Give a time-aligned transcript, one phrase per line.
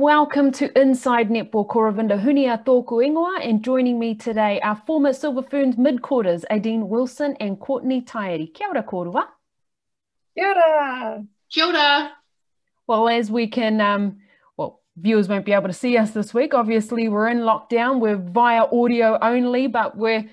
[0.00, 5.42] Welcome to Inside Netball Koravinda Hunia Tōku Ingoa and joining me today are former Silver
[5.42, 8.54] Ferns midcourters Adine Wilson and Courtney Tairi.
[8.54, 9.24] Kia ora korua.
[10.34, 11.22] Kia ora.
[11.50, 12.12] Kia ora.
[12.86, 14.20] Well, as we can, um,
[14.56, 16.54] well, viewers won't be able to see us this week.
[16.54, 18.00] Obviously, we're in lockdown.
[18.00, 20.24] We're via audio only, but we're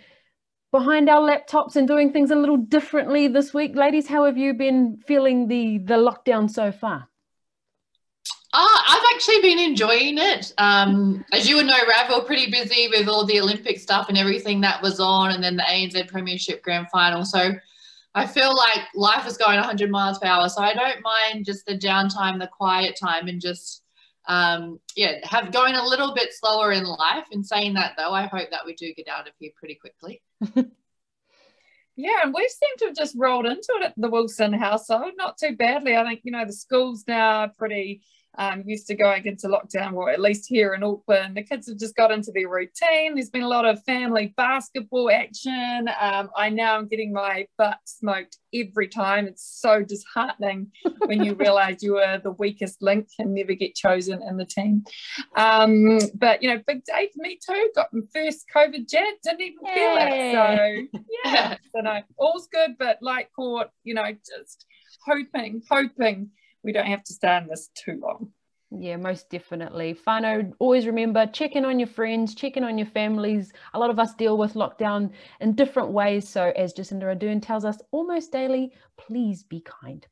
[0.72, 3.76] behind our laptops and doing things a little differently this week.
[3.76, 7.10] Ladies, how have you been feeling the the lockdown so far?
[8.54, 10.54] Uh, I've actually been enjoying it.
[10.58, 14.18] Um, as you would know, Rav, we're pretty busy with all the Olympic stuff and
[14.18, 17.26] everything that was on, and then the ANZ Premiership Grand Final.
[17.26, 17.52] So
[18.16, 20.48] I feel like life is going 100 miles per hour.
[20.48, 23.84] So I don't mind just the downtime, the quiet time, and just
[24.30, 27.26] um, yeah, have going a little bit slower in life.
[27.32, 30.22] In saying that, though, I hope that we do get out of here pretty quickly.
[32.00, 35.36] Yeah, and we seem to have just rolled into it at the Wilson household, not
[35.36, 35.98] too badly.
[35.98, 38.04] I think, you know, the schools now are pretty
[38.38, 41.78] um, used to going into lockdown, or at least here in Auckland, the kids have
[41.78, 43.16] just got into their routine.
[43.16, 45.90] There's been a lot of family basketball action.
[46.00, 49.28] Um, I now am getting my butt smoked every time.
[49.28, 50.72] It's so disheartening
[51.06, 54.84] when you realize you are the weakest link and never get chosen in the team.
[55.36, 57.72] Um, but you know, big day for me too.
[57.76, 59.74] Got my first COVID jab, didn't even Yay.
[59.74, 60.90] feel it.
[60.94, 62.76] So yeah, so no, all's good.
[62.78, 64.66] But like court, you know, just
[65.06, 66.30] hoping, hoping
[66.68, 68.30] we don't have to stay in this too long.
[68.70, 69.94] Yeah, most definitely.
[69.94, 73.54] Fano, always remember check in on your friends, check in on your families.
[73.74, 76.28] A lot of us deal with lockdown in different ways.
[76.28, 80.06] So, as Jacinda Ardern tells us almost daily, please be kind.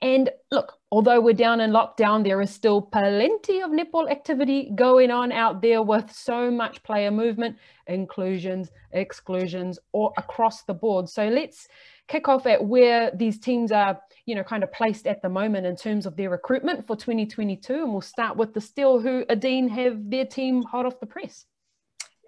[0.00, 5.10] And look, although we're down in lockdown, there is still plenty of netball activity going
[5.10, 7.56] on out there with so much player movement,
[7.88, 11.10] inclusions, exclusions, or across the board.
[11.10, 11.68] So, let's
[12.08, 15.66] kick off at where these teams are, you know, kind of placed at the moment
[15.66, 17.74] in terms of their recruitment for 2022.
[17.74, 21.44] And we'll start with the Steel, who Adine have their team hot off the press.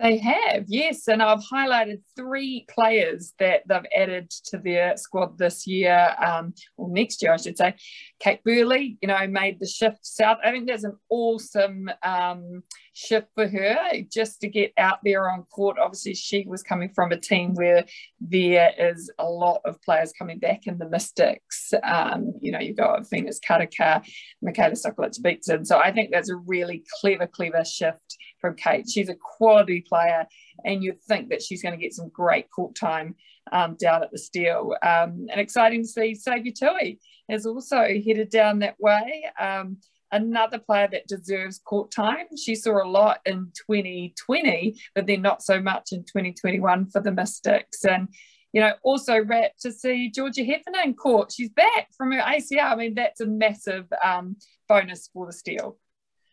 [0.00, 1.08] They have, yes.
[1.08, 6.88] And I've highlighted three players that they've added to their squad this year, um, or
[6.88, 7.74] next year, I should say.
[8.18, 10.38] Kate Burley, you know, made the shift south.
[10.42, 13.76] I think there's an awesome um, shift for her
[14.10, 15.78] just to get out there on court.
[15.78, 17.84] Obviously, she was coming from a team where
[18.20, 21.72] there is a lot of players coming back in the Mystics.
[21.82, 24.04] Um, you know, you've got Venus Karaka,
[24.42, 25.66] Michaela Sokolich-Beatson.
[25.66, 28.88] So I think that's a really clever, clever shift from Kate.
[28.88, 30.26] She's a quality player,
[30.64, 33.14] and you'd think that she's going to get some great court time
[33.52, 34.74] um, down at the Steel.
[34.82, 39.24] Um, and exciting to see Saviour Tui has also headed down that way.
[39.38, 39.78] Um,
[40.12, 42.26] another player that deserves court time.
[42.36, 47.12] She saw a lot in 2020, but then not so much in 2021 for the
[47.12, 47.84] Mystics.
[47.84, 48.08] And
[48.52, 51.32] you know, also wrapped to see Georgia Heffernan in court.
[51.32, 52.72] She's back from her ACL.
[52.72, 54.36] I mean, that's a massive um,
[54.68, 55.78] bonus for the Steel.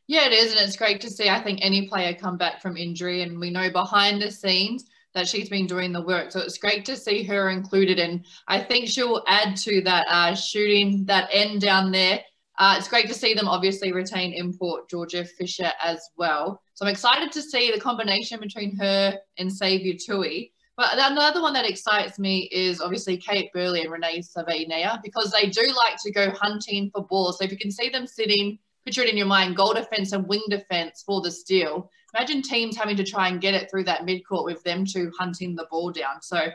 [0.08, 0.54] Yeah, it is.
[0.54, 3.22] And it's great to see, I think, any player come back from injury.
[3.22, 6.32] And we know behind the scenes that she's been doing the work.
[6.32, 8.00] So it's great to see her included.
[8.00, 12.22] And I think she'll add to that uh, shooting, that end down there.
[12.58, 16.62] Uh, it's great to see them obviously retain import Georgia Fisher as well.
[16.74, 20.54] So I'm excited to see the combination between her and Saviour Tui.
[20.76, 25.50] But another one that excites me is obviously Kate Burley and Renee Savai'inaea because they
[25.50, 27.40] do like to go hunting for balls.
[27.40, 30.26] So if you can see them sitting picture it in your mind, goal defense and
[30.30, 31.92] wing defense for the steel.
[32.16, 35.56] Imagine teams having to try and get it through that midcourt with them two hunting
[35.56, 36.22] the ball down.
[36.22, 36.48] So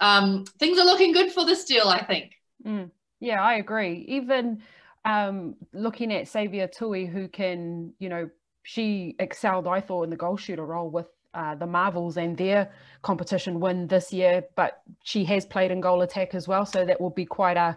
[0.00, 2.32] um, things are looking good for the steel, I think.
[2.66, 4.04] Mm, yeah, I agree.
[4.08, 4.60] Even
[5.04, 8.30] um, looking at Saviour Tui, who can, you know,
[8.62, 12.70] she excelled, I thought, in the goal shooter role with uh, the Marvels and their
[13.02, 17.00] competition win this year, but she has played in goal attack as well, so that
[17.00, 17.76] will be quite a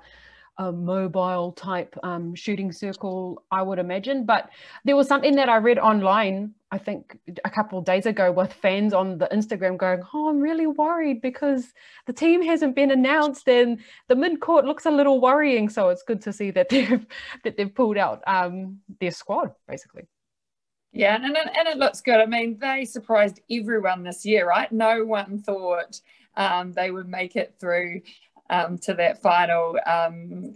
[0.57, 4.25] a mobile type um, shooting circle, I would imagine.
[4.25, 4.49] But
[4.85, 8.51] there was something that I read online, I think a couple of days ago, with
[8.51, 11.73] fans on the Instagram going, Oh, I'm really worried because
[12.05, 13.79] the team hasn't been announced and
[14.09, 15.69] the mid court looks a little worrying.
[15.69, 17.05] So it's good to see that they've
[17.45, 20.03] that they've pulled out um, their squad, basically.
[20.91, 22.19] Yeah, and, and it looks good.
[22.19, 24.69] I mean, they surprised everyone this year, right?
[24.71, 25.99] No one thought
[26.35, 28.01] um, they would make it through
[28.49, 30.53] um, to that final, um,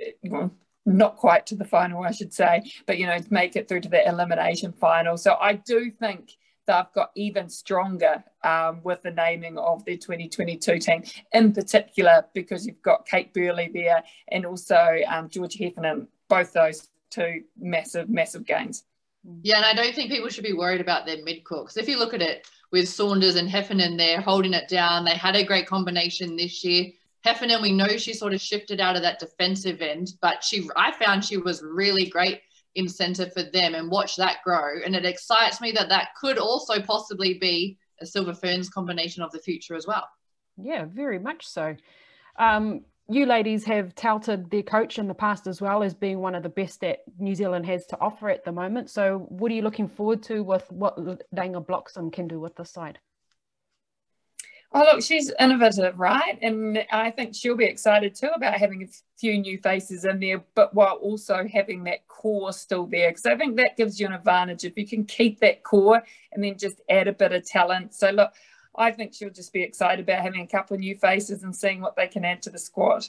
[0.89, 3.89] not quite to the final, I should say, but you know, make it through to
[3.89, 5.18] the elimination final.
[5.18, 6.31] So I do think
[6.68, 11.03] they've got even stronger um, with the naming of their 2022 team,
[11.33, 16.89] in particular because you've got Kate Burley there and also um, George Heffernan, both those
[17.09, 18.83] two massive, massive gains.
[19.44, 22.00] Yeah, and I don't think people should be worried about their mid-court because if you
[22.00, 25.68] look at it with Saunders and Heffernan there holding it down, they had a great
[25.68, 26.91] combination this year.
[27.24, 30.92] Heffernan, we know she sort of shifted out of that defensive end, but she I
[30.92, 32.42] found she was really great
[32.75, 34.80] incentive for them and watch that grow.
[34.86, 39.31] And it excites me that that could also possibly be a Silver Ferns combination of
[39.31, 40.07] the future as well.
[40.57, 41.75] Yeah, very much so.
[42.38, 46.36] Um, you ladies have touted their coach in the past as well as being one
[46.36, 48.89] of the best that New Zealand has to offer at the moment.
[48.89, 50.95] So, what are you looking forward to with what
[51.36, 53.00] Reinga Bloxham can do with the side?
[54.71, 56.38] Oh, look, she's innovative, right?
[56.44, 58.88] And I think she'll be excited too about having a
[59.18, 63.10] few new faces in there, but while also having that core still there.
[63.10, 66.44] Because I think that gives you an advantage if you can keep that core and
[66.44, 67.95] then just add a bit of talent.
[67.95, 68.31] So, look,
[68.75, 71.81] I think she'll just be excited about having a couple of new faces and seeing
[71.81, 73.07] what they can add to the squad.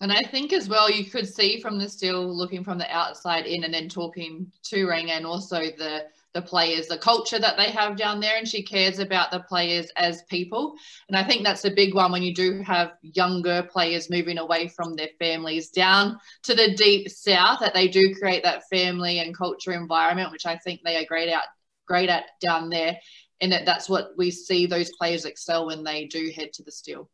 [0.00, 3.46] And I think as well, you could see from the still looking from the outside
[3.46, 7.70] in and then talking to Ring and also the the players, the culture that they
[7.70, 10.74] have down there, and she cares about the players as people.
[11.08, 14.68] And I think that's a big one when you do have younger players moving away
[14.68, 19.36] from their families down to the deep south, that they do create that family and
[19.36, 21.44] culture environment, which I think they are great at
[21.86, 22.98] great at down there
[23.40, 26.72] and that that's what we see those players excel when they do head to the
[26.72, 27.10] steel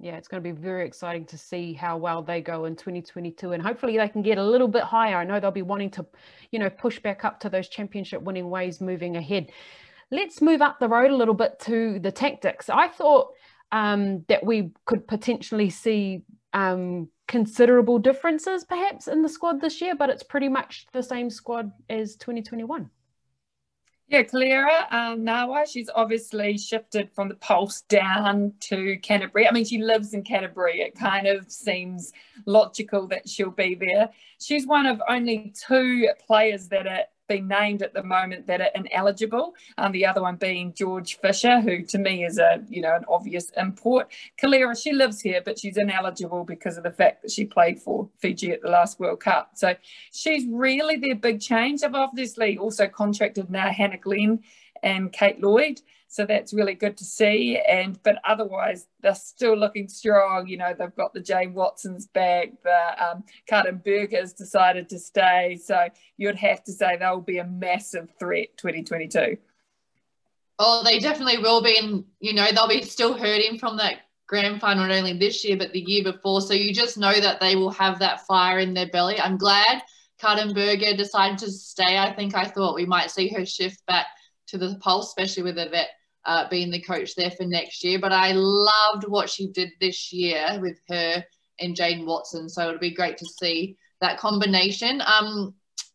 [0.00, 3.52] yeah it's going to be very exciting to see how well they go in 2022
[3.52, 5.16] and hopefully they can get a little bit higher.
[5.16, 6.06] I know they'll be wanting to
[6.50, 9.50] you know push back up to those championship winning ways moving ahead.
[10.10, 12.68] Let's move up the road a little bit to the Tactix.
[12.68, 13.32] I thought
[13.72, 19.94] um, that we could potentially see um, considerable differences perhaps in the squad this year
[19.96, 22.90] but it's pretty much the same squad as 2021
[24.08, 29.48] yeah, Clara um, Nawa, she's obviously shifted from the Pulse down to Canterbury.
[29.48, 30.80] I mean, she lives in Canterbury.
[30.82, 32.12] It kind of seems
[32.44, 34.10] logical that she'll be there.
[34.40, 38.70] She's one of only two players that are been named at the moment that are
[38.74, 39.54] ineligible.
[39.78, 43.04] Um, the other one being George Fisher, who to me is a you know an
[43.08, 44.12] obvious import.
[44.42, 48.08] Kelera, she lives here, but she's ineligible because of the fact that she played for
[48.18, 49.50] Fiji at the last World Cup.
[49.54, 49.74] So
[50.12, 51.82] she's really their big change.
[51.82, 54.40] I've obviously also contracted now Hannah Glenn
[54.82, 55.80] and Kate Lloyd.
[56.14, 57.58] So that's really good to see.
[57.58, 60.46] And but otherwise, they're still looking strong.
[60.46, 62.50] You know, they've got the Jane Watsons back.
[62.62, 63.04] The
[63.52, 65.58] um, Burgers decided to stay.
[65.60, 69.38] So you'd have to say they'll be a massive threat 2022.
[70.60, 71.76] Oh, they definitely will be.
[71.78, 75.56] And, you know, they'll be still hurting from that grand final not only this year,
[75.56, 76.40] but the year before.
[76.42, 79.18] So you just know that they will have that fire in their belly.
[79.18, 79.82] I'm glad
[80.22, 81.98] Berger decided to stay.
[81.98, 84.06] I think I thought we might see her shift back
[84.46, 85.88] to the pulse, especially with Yvette
[86.26, 87.98] uh, being the coach there for next year.
[87.98, 91.24] But I loved what she did this year with her
[91.60, 92.48] and Jane Watson.
[92.48, 95.02] So it'll be great to see that combination.
[95.06, 95.54] Um,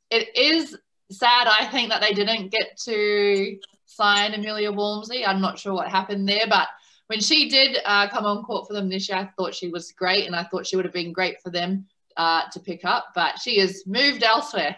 [0.10, 0.78] it is
[1.12, 5.26] sad, I think, that they didn't get to sign Amelia Walmsley.
[5.26, 6.68] I'm not sure what happened there, but
[7.08, 9.92] when she did uh, come on court for them this year, I thought she was
[9.92, 11.88] great, and I thought she would have been great for them
[12.18, 13.08] uh, to pick up.
[13.16, 14.76] But she has moved elsewhere.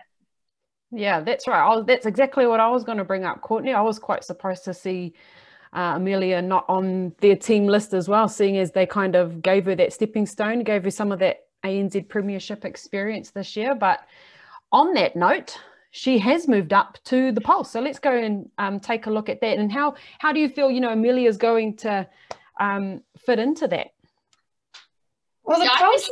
[0.92, 1.68] Yeah, that's right.
[1.68, 3.74] Was, that's exactly what I was going to bring up, Courtney.
[3.74, 5.14] I was quite surprised to see
[5.74, 9.66] uh, Amelia not on their team list as well, seeing as they kind of gave
[9.66, 13.74] her that stepping stone, gave her some of that ANZ Premiership experience this year.
[13.76, 14.02] But
[14.72, 15.58] on that note,
[15.92, 17.72] she has moved up to the Pulse.
[17.72, 19.60] So let's go and um, take a look at that.
[19.60, 20.72] And how how do you feel?
[20.72, 22.08] You know, Amelia is going to
[22.60, 23.88] um, fit into that.
[25.44, 26.10] Well, the yeah, Pulse.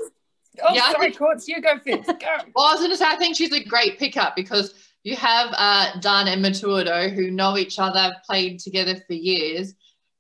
[0.62, 2.08] Oh, yeah, sorry, Courts, you go first.
[2.20, 2.28] Go.
[2.56, 5.54] well, I was going to say, I think she's a great pickup because you have
[5.54, 9.74] uh, Dunn and Metuarau who know each other, have played together for years,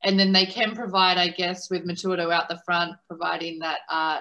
[0.04, 4.20] and then they can provide, I guess, with Metuarau out the front, providing that uh,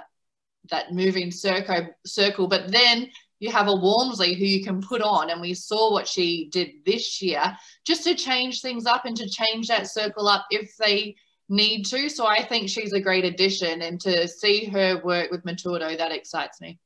[0.70, 1.88] that moving circle.
[2.04, 3.08] Circle, but then
[3.40, 6.70] you have a Walmsley who you can put on, and we saw what she did
[6.84, 11.14] this year, just to change things up and to change that circle up if they
[11.48, 12.08] need to.
[12.10, 16.12] So I think she's a great addition, and to see her work with Metuarau, that
[16.12, 16.80] excites me.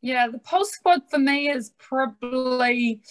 [0.00, 3.02] Yeah, the Pulse squad for me is probably,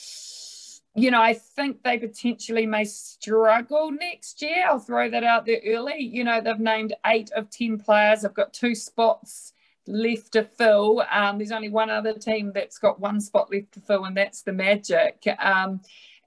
[0.95, 4.65] you know, I think they potentially may struggle next year.
[4.67, 5.99] I'll throw that out there early.
[5.99, 8.23] You know, they've named eight of 10 players.
[8.23, 9.53] I've got two spots
[9.85, 11.03] left to fill.
[11.11, 14.43] Um, there's only one other team that's got one spot left to fill, and that's
[14.43, 15.23] the Magic.
[15.39, 15.81] Um,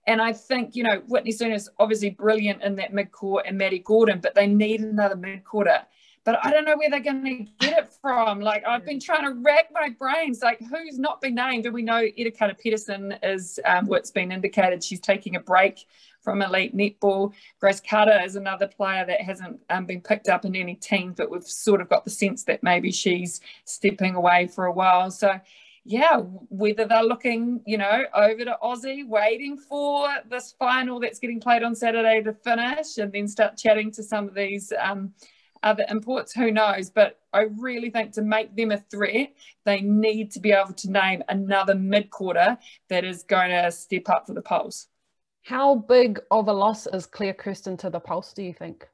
[0.07, 3.79] and I think, you know, Whitney Souness is obviously brilliant in that midcourt and Maddie
[3.79, 5.85] Gordon, but they need another midcourter
[6.25, 8.41] but I don't know where they're going to get it from.
[8.41, 11.67] Like I've been trying to rack my brains, like who's not been named?
[11.67, 14.85] And we know Edda Peterson is um, what's been indicated.
[14.85, 15.87] She's taking a break
[16.21, 17.33] from elite netball.
[17.59, 21.31] Grace Carter is another player that hasn't um, been picked up in any teams, but
[21.31, 25.11] we've sort of got the sense that maybe she's stepping away for a while.
[25.11, 25.41] So
[25.85, 31.41] yeah, whether they're looking, you know, over to Aussie, waiting for this final that's getting
[31.41, 35.15] played on Saturday to finish, and then start chatting to some of these um,
[35.63, 36.91] other imports, who knows?
[36.91, 39.33] But I really think to make them a threat,
[39.65, 44.27] they need to be able to name another midcourter that is going to step up
[44.27, 44.89] for the Pulse.
[45.43, 48.87] How big of a loss is Claire Kersten to the Pulse, do you think?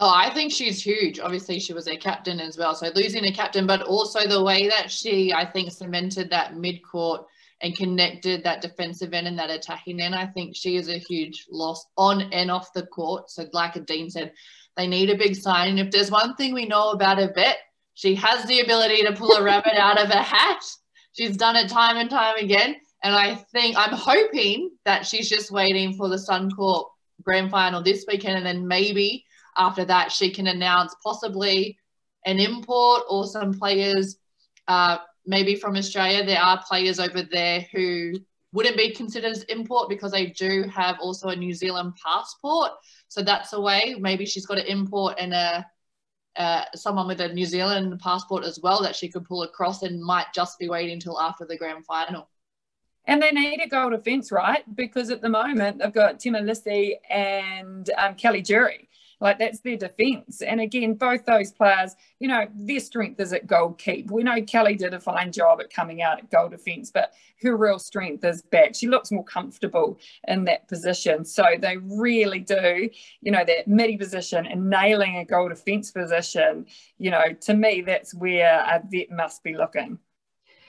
[0.00, 1.18] Oh, I think she's huge.
[1.18, 2.74] Obviously, she was a captain as well.
[2.74, 6.82] So losing a captain, but also the way that she, I think, cemented that mid
[6.84, 7.26] court
[7.60, 10.14] and connected that defensive end and that attacking end.
[10.14, 13.30] I think she is a huge loss on and off the court.
[13.30, 14.32] So, like Dean said,
[14.76, 15.70] they need a big sign.
[15.70, 17.58] And if there's one thing we know about Yvette,
[17.94, 20.64] she has the ability to pull a rabbit out of a hat.
[21.12, 22.76] She's done it time and time again.
[23.02, 26.86] And I think I'm hoping that she's just waiting for the Suncorp
[27.22, 28.36] grand final this weekend.
[28.36, 29.24] And then maybe
[29.56, 31.76] after that, she can announce possibly
[32.24, 34.16] an import or some players,
[34.68, 36.24] uh, maybe from Australia.
[36.24, 38.14] There are players over there who
[38.52, 42.72] wouldn't be considered as import because they do have also a New Zealand passport.
[43.08, 43.94] So that's a way.
[44.00, 45.66] Maybe she's got an import and a
[46.36, 50.00] uh, someone with a New Zealand passport as well that she could pull across and
[50.00, 52.28] might just be waiting until after the grand final.
[53.06, 54.62] And they need a goal defence, right?
[54.76, 58.87] Because at the moment they've got Timor-Leste and um, Kelly Jury.
[59.20, 60.42] Like that's their defence.
[60.42, 64.10] And again, both those players, you know, their strength is at goal keep.
[64.10, 67.56] We know Kelly did a fine job at coming out at goal defence, but her
[67.56, 68.74] real strength is back.
[68.74, 71.24] She looks more comfortable in that position.
[71.24, 72.88] So they really do,
[73.20, 76.66] you know, that midi position and nailing a goal defence position,
[76.98, 79.98] you know, to me, that's where Yvette must be looking.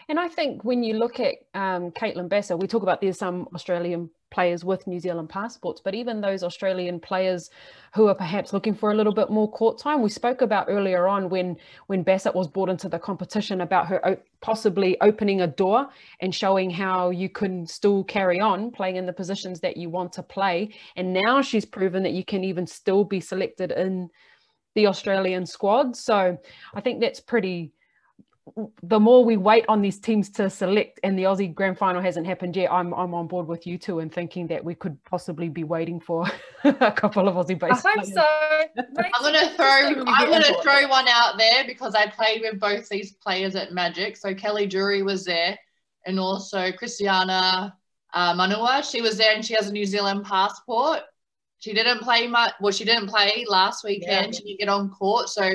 [0.09, 3.47] And I think when you look at um, Caitlin Bassett, we talk about there's some
[3.53, 7.51] Australian players with New Zealand passports, but even those Australian players
[7.93, 10.01] who are perhaps looking for a little bit more court time.
[10.01, 14.19] We spoke about earlier on when when Bassett was brought into the competition about her
[14.41, 15.87] possibly opening a door
[16.21, 20.11] and showing how you can still carry on playing in the positions that you want
[20.13, 20.73] to play.
[20.95, 24.09] And now she's proven that you can even still be selected in
[24.73, 25.95] the Australian squad.
[25.95, 26.37] So
[26.73, 27.73] I think that's pretty
[28.83, 32.27] the more we wait on these teams to select and the Aussie grand final hasn't
[32.27, 35.49] happened yet, I'm I'm on board with you too and thinking that we could possibly
[35.49, 36.25] be waiting for
[36.63, 37.85] a couple of Aussie based.
[37.85, 38.25] I hope so.
[38.77, 43.13] I'm gonna throw I'm gonna throw one out there because I played with both these
[43.13, 44.17] players at Magic.
[44.17, 45.57] So Kelly Jury was there
[46.05, 47.75] and also Christiana
[48.13, 48.89] uh, Manu'a.
[48.89, 51.01] She was there and she has a New Zealand passport.
[51.59, 52.53] She didn't play much.
[52.61, 54.33] Well, she didn't play last weekend.
[54.33, 54.39] Yeah.
[54.39, 55.51] She didn't get on court, so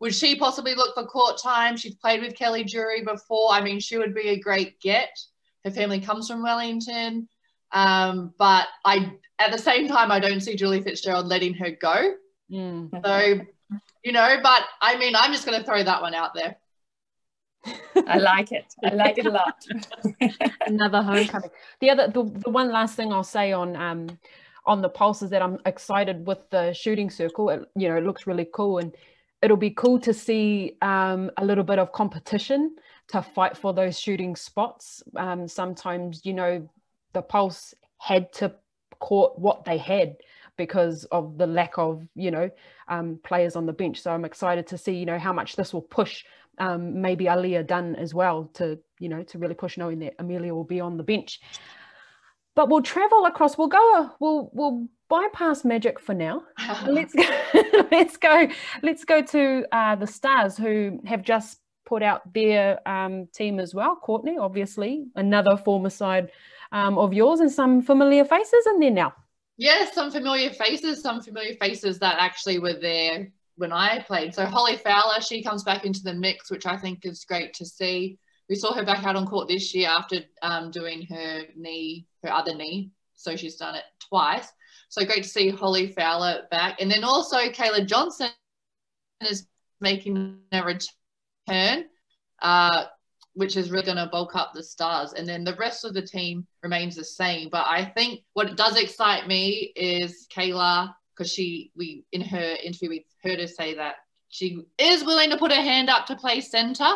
[0.00, 1.76] would she possibly look for court time?
[1.76, 3.52] She's played with Kelly Jury before.
[3.52, 5.18] I mean, she would be a great get.
[5.64, 7.28] Her family comes from Wellington.
[7.72, 12.14] Um, but I, at the same time, I don't see Julie Fitzgerald letting her go.
[12.50, 12.90] Mm.
[13.04, 13.44] So,
[14.04, 16.56] you know, but I mean, I'm just going to throw that one out there.
[18.06, 18.66] I like it.
[18.84, 19.64] I like it a lot.
[20.66, 21.50] Another homecoming.
[21.80, 24.18] The other, the, the one last thing I'll say on um
[24.66, 27.50] on the pulse is that I'm excited with the shooting circle.
[27.50, 28.94] It, you know, it looks really cool and
[29.42, 32.76] it'll be cool to see um, a little bit of competition
[33.08, 35.02] to fight for those shooting spots.
[35.16, 36.68] Um, sometimes, you know,
[37.12, 38.54] the Pulse had to
[38.98, 40.16] court what they had
[40.56, 42.50] because of the lack of, you know,
[42.88, 44.00] um, players on the bench.
[44.00, 46.24] So I'm excited to see, you know, how much this will push
[46.58, 50.54] um, maybe Aliyah Dunn as well to, you know, to really push knowing that Amelia
[50.54, 51.40] will be on the bench.
[52.54, 56.42] But we'll travel across, we'll go, we'll, we'll bypass magic for now.
[56.86, 57.22] let's go.
[57.90, 58.48] let's go.
[58.82, 63.74] Let's go to uh, the Stars, who have just put out their um, team as
[63.74, 63.96] well.
[63.96, 66.30] Courtney, obviously, another former side
[66.72, 69.14] um, of yours, and some familiar faces in there now.
[69.56, 71.00] Yes, yeah, some familiar faces.
[71.00, 74.34] Some familiar faces that actually were there when I played.
[74.34, 77.64] So Holly Fowler, she comes back into the mix, which I think is great to
[77.64, 78.18] see.
[78.48, 82.32] We saw her back out on court this year after um, doing her knee, her
[82.32, 82.90] other knee.
[83.14, 84.52] So she's done it twice.
[84.94, 86.80] So great to see Holly Fowler back.
[86.80, 88.28] And then also Kayla Johnson
[89.28, 89.48] is
[89.80, 91.86] making a return,
[92.40, 92.84] uh,
[93.32, 95.12] which is really going to bulk up the stars.
[95.12, 97.48] And then the rest of the team remains the same.
[97.50, 102.90] But I think what does excite me is Kayla, because she, we in her interview,
[102.90, 103.96] we heard her say that
[104.28, 106.94] she is willing to put her hand up to play centre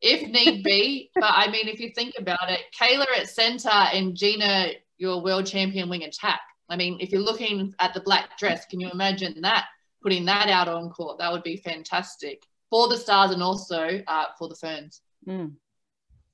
[0.00, 1.10] if need be.
[1.16, 5.46] but I mean, if you think about it, Kayla at centre and Gina, your world
[5.46, 6.42] champion wing attack.
[6.68, 9.66] I mean, if you're looking at the black dress, can you imagine that?
[10.02, 14.24] Putting that out on court, that would be fantastic for the Stars and also uh,
[14.38, 15.00] for the Ferns.
[15.26, 15.52] Mm.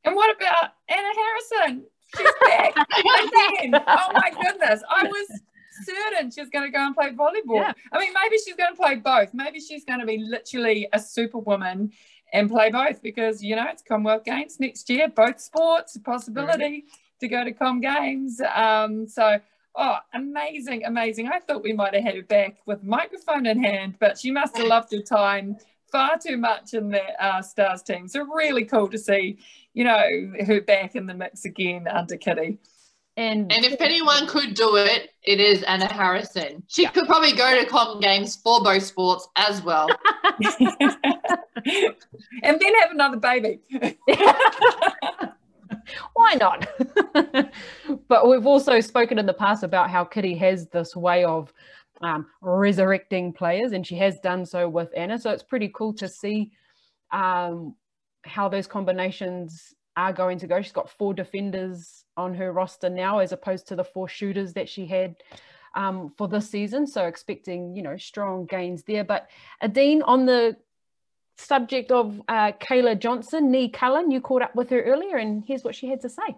[0.04, 1.86] And what about Anna Harrison?
[2.16, 3.82] She's back again.
[3.86, 4.82] Oh my goodness.
[4.88, 5.40] I was
[5.82, 7.56] certain she's going to go and play volleyball.
[7.56, 7.72] Yeah.
[7.92, 9.32] I mean, maybe she's going to play both.
[9.32, 11.92] Maybe she's going to be literally a superwoman
[12.32, 16.84] and play both because, you know, it's Commonwealth Games next year, both sports, a possibility
[16.86, 17.18] mm-hmm.
[17.20, 18.40] to go to Com Games.
[18.54, 19.38] Um, so
[19.76, 21.28] Oh, amazing, amazing.
[21.28, 24.56] I thought we might have had her back with microphone in hand, but she must
[24.56, 25.56] have loved her time
[25.90, 28.06] far too much in the uh, Stars team.
[28.06, 29.38] So really cool to see,
[29.72, 32.58] you know, her back in the mix again under Kiri.
[33.16, 36.64] And, and if anyone could do it, it is Anna Harrison.
[36.66, 36.90] She yeah.
[36.90, 39.88] could probably go to Com Games for both sports as well.
[41.64, 41.94] and
[42.42, 43.60] then have another baby.
[46.14, 46.68] Why not?
[48.08, 51.52] but we've also spoken in the past about how Kiri has this way of
[52.00, 55.18] um, resurrecting players, and she has done so with Anna.
[55.18, 56.52] So it's pretty cool to see
[57.12, 57.74] um,
[58.24, 60.60] how those combinations are going to go.
[60.60, 64.68] She's got four defenders on her roster now, as opposed to the four shooters that
[64.68, 65.16] she had
[65.74, 66.86] um, for this season.
[66.86, 69.04] So expecting, you know, strong gains there.
[69.04, 69.28] But
[69.60, 70.56] Adine, on the
[71.36, 75.64] subject of uh, Kayla Johnson, Nee Cullen, you caught up with her earlier, and here's
[75.64, 76.36] what she had to say.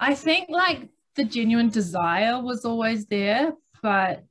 [0.00, 3.52] I think like the genuine desire was always there,
[3.82, 4.24] but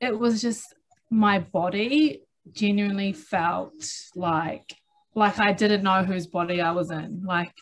[0.00, 0.74] it was just
[1.10, 3.74] my body genuinely felt
[4.14, 4.74] like
[5.14, 7.22] like I didn't know whose body I was in.
[7.24, 7.52] Like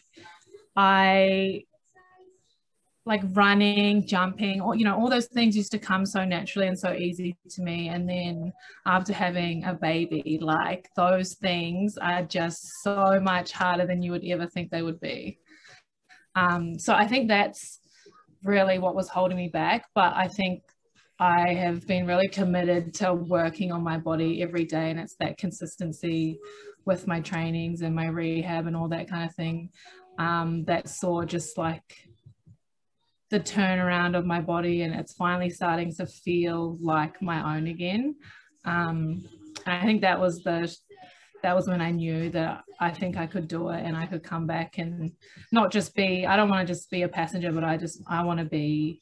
[0.75, 1.64] I
[3.07, 6.79] like running, jumping, or you know, all those things used to come so naturally and
[6.79, 7.89] so easy to me.
[7.89, 8.53] And then
[8.85, 14.25] after having a baby, like those things are just so much harder than you would
[14.27, 15.39] ever think they would be.
[16.35, 17.79] Um, so I think that's
[18.43, 19.87] really what was holding me back.
[19.95, 20.63] But I think
[21.21, 25.39] I have been really committed to working on my body every day, and it's that
[25.39, 26.41] consistency
[26.85, 29.71] with my trainings and my rehab and all that kind of thing
[30.19, 32.06] um, that saw just like
[33.30, 38.14] the turnaround of my body, and it's finally starting to feel like my own again.
[38.64, 39.25] Um,
[39.67, 40.75] I think that was the
[41.43, 44.25] that was when I knew that I think I could do it and I could
[44.25, 45.12] come back and
[45.52, 48.25] not just be, I don't want to just be a passenger, but I just, I
[48.25, 49.00] want to be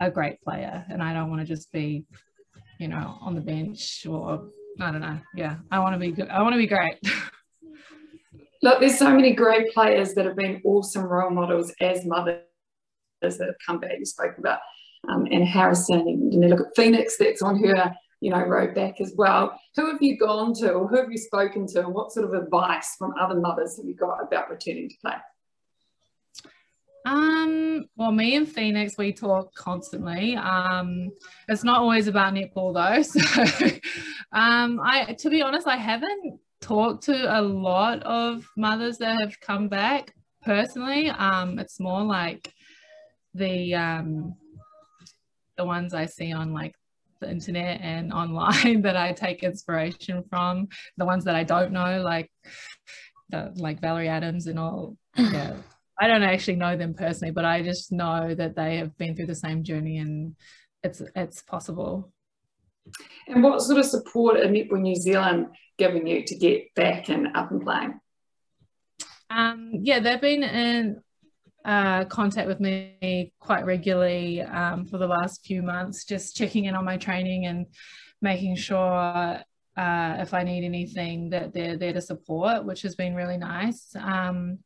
[0.00, 2.04] a great player and I don't want to just be,
[2.80, 4.48] you know, on the bench or
[4.80, 5.20] I don't know.
[5.36, 6.28] Yeah, I want to be good.
[6.28, 6.96] I want to be great.
[8.62, 12.42] Look, there's so many great players that have been awesome role models as mothers
[13.38, 13.92] that have come back.
[13.98, 14.60] You spoke about
[15.08, 19.02] um, and Harrison, and you look at Phoenix that's on her you know, wrote back
[19.02, 19.60] as well.
[19.76, 22.32] Who have you gone to or who have you spoken to and what sort of
[22.32, 25.16] advice from other mothers have you got about returning to play?
[27.04, 30.36] Um, well, me and Phoenix, we talk constantly.
[30.36, 31.10] Um,
[31.48, 33.02] it's not always about netball though.
[34.32, 39.20] So, um, I, to be honest, I haven't talked to a lot of mothers that
[39.20, 41.10] have come back personally.
[41.10, 42.53] Um, it's more like
[43.34, 44.36] the, um,
[45.56, 46.74] the ones I see on like
[47.20, 50.68] the internet and online that I take inspiration from.
[50.96, 52.30] The ones that I don't know, like
[53.30, 54.96] the, like Valerie Adams and all.
[55.16, 55.56] Yeah.
[56.00, 59.26] I don't actually know them personally, but I just know that they have been through
[59.26, 60.34] the same journey and
[60.82, 62.12] it's it's possible.
[63.28, 65.46] And what sort of support are Netball New Zealand
[65.78, 68.00] giving you to get back and up and playing?
[69.30, 71.00] Um, yeah, they've been in
[71.64, 76.74] uh, contact with me quite regularly um, for the last few months, just checking in
[76.74, 77.66] on my training and
[78.20, 79.40] making sure
[79.76, 83.94] uh, if I need anything that they're there to support, which has been really nice.
[83.96, 84.58] Um,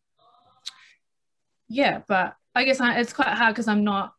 [1.69, 4.13] yeah, but I guess I, it's quite hard because I'm not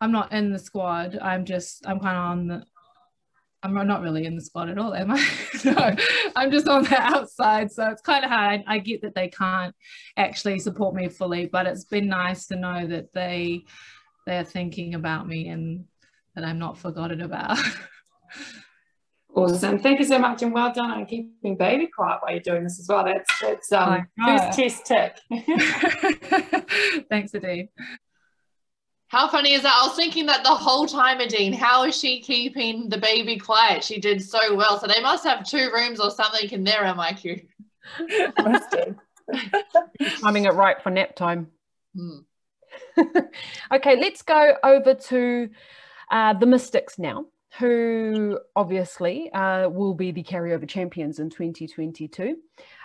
[0.00, 1.18] I'm not in the squad.
[1.20, 2.64] I'm just I'm kind of on the
[3.62, 5.28] I'm not really in the squad at all, am I?
[5.64, 5.96] no,
[6.36, 7.72] I'm just on the outside.
[7.72, 8.62] So it's kind of hard.
[8.66, 9.74] I, get that they can't
[10.16, 13.64] actually support me fully, but it's been nice to know that they
[14.26, 15.86] they're thinking about me and
[16.34, 17.58] that I'm not forgotten about.
[19.34, 19.80] awesome.
[19.80, 22.78] Thank you so much and well done on keeping baby quiet while you're doing this
[22.78, 23.04] as well.
[23.04, 25.18] That's that's um first test tick.
[27.08, 27.70] Thanks, Adine.
[29.08, 29.74] How funny is that?
[29.74, 31.54] I was thinking that the whole time, Adine.
[31.54, 33.82] How is she keeping the baby quiet?
[33.82, 34.78] She did so well.
[34.78, 37.46] So they must have two rooms or something in there, MIQ.
[38.38, 38.96] must have.
[40.20, 41.48] Timing it right for nap time.
[41.96, 42.18] Hmm.
[43.72, 45.48] okay, let's go over to
[46.10, 47.26] uh, the Mystics now,
[47.58, 52.36] who obviously uh, will be the carryover champions in 2022.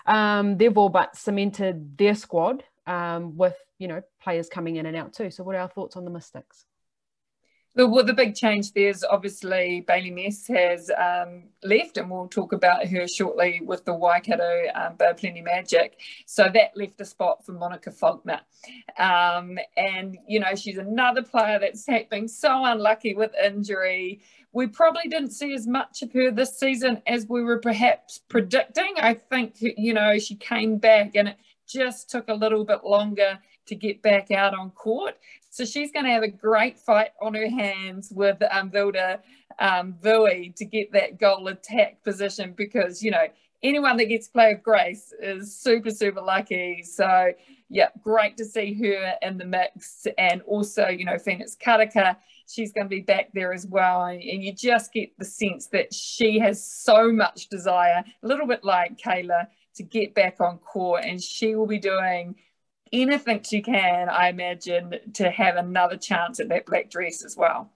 [0.05, 4.95] Um, they've all but cemented their squad um, with you know players coming in and
[4.95, 5.31] out too.
[5.31, 6.65] So what are our thoughts on the Mystics?
[7.75, 12.53] Well, the big change there is obviously Bailey Mes has um, left, and we'll talk
[12.53, 15.99] about her shortly with the Waikato um, Plenty Magic.
[16.27, 18.41] So that left a spot for Monica Falkner.
[18.99, 24.21] Um, and, you know, she's another player that's been so unlucky with injury.
[24.51, 28.93] We probably didn't see as much of her this season as we were perhaps predicting.
[28.97, 31.37] I think, you know, she came back and it
[31.67, 35.15] just took a little bit longer to get back out on court.
[35.49, 39.19] So she's going to have a great fight on her hands with um, Filda
[39.59, 43.27] um, Vui to get that goal attack position because, you know,
[43.61, 46.83] anyone that gets play of grace is super, super lucky.
[46.83, 47.31] So,
[47.69, 50.05] yeah, great to see her in the mix.
[50.17, 54.03] And also, you know, Phoenix Karaka, she's going to be back there as well.
[54.05, 58.47] And, and you just get the sense that she has so much desire, a little
[58.47, 61.03] bit like Kayla, to get back on court.
[61.05, 62.35] And she will be doing
[62.91, 67.71] anything she can, I imagine, to have another chance at that black dress as well.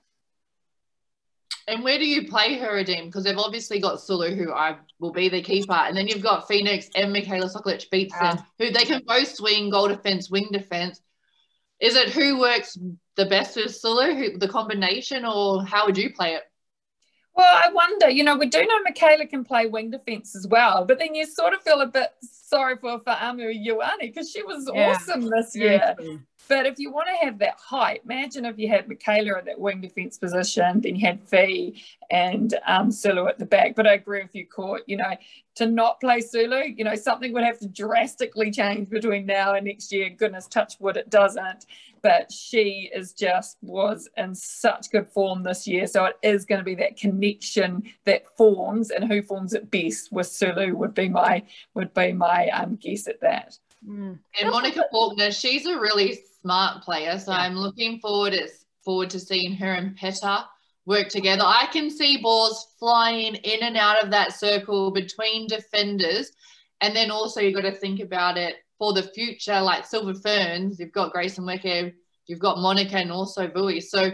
[1.70, 3.08] And where do you play her, Adine?
[3.08, 6.48] Because they've obviously got Sulu, who I will be the keeper, and then you've got
[6.48, 8.42] Phoenix and Michaela Sokolich-Beatson, yeah.
[8.58, 11.02] who they can both swing goal defense, wing defense.
[11.82, 12.78] Is it who works
[13.18, 16.44] the best with Sulu, who, the combination, or how would you play it?
[17.38, 20.86] Well, I wonder, you know, we do know Michaela can play wing defence as well,
[20.86, 24.42] but then you sort of feel a bit sorry for, for Amu Ioane because she
[24.42, 24.90] was yeah.
[24.90, 25.96] awesome this year.
[26.48, 29.60] But if you want to have that height, imagine if you had Michaela at that
[29.60, 33.76] wing defence position, then you had Fee and um, Sulu at the back.
[33.76, 35.16] But I agree with you, Court, you know,
[35.56, 39.66] to not play Sulu, you know, something would have to drastically change between now and
[39.66, 40.10] next year.
[40.10, 41.66] Goodness, touch wood, it doesn't.
[42.04, 45.88] But she is just was in such good form this year.
[45.88, 50.12] So it is going to be that connection that forms and who forms it best
[50.12, 53.58] with Sulu would be my would be my um, guess at that.
[53.86, 54.20] Mm.
[54.40, 57.20] And Monica Falkner, she's a really smart player.
[57.20, 57.40] So yeah.
[57.40, 58.34] I'm looking forward
[58.84, 60.46] forward to seeing her and Peta
[60.86, 61.44] work together.
[61.46, 66.32] I can see balls flying in and out of that circle between defenders.
[66.80, 70.80] And then also you've got to think about it for the future, like Silver Ferns,
[70.80, 71.94] you've got Grace Nweke,
[72.28, 73.82] you've got Monica and also Vui.
[73.82, 74.12] So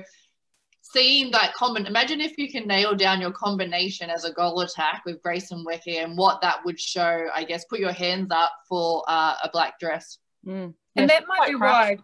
[0.93, 5.01] seeing that common, imagine if you can nail down your combination as a goal attack
[5.06, 9.03] with Grace Nweke and what that would show, I guess, put your hands up for
[9.08, 10.19] uh, a black dress.
[10.45, 10.73] Mm.
[10.95, 11.97] And that might be why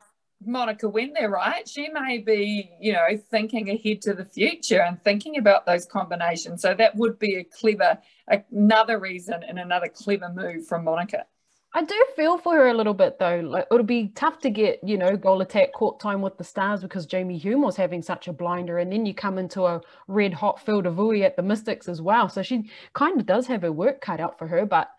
[0.43, 1.67] Monica went there, right?
[1.67, 6.62] She may be, you know, thinking ahead to the future and thinking about those combinations.
[6.62, 11.25] So that would be a clever, another reason and another clever move from Monica.
[11.72, 13.42] I do feel for her a little bit though.
[13.42, 16.82] Like it'll be tough to get, you know, goal attack court time with the stars
[16.82, 20.34] because Jamie Hume was having such a blinder, and then you come into a red
[20.34, 22.28] hot field of Vui at the Mystics as well.
[22.28, 24.66] So she kind of does have her work cut out for her.
[24.66, 24.92] But I